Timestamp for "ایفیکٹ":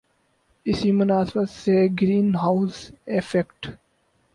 3.05-3.67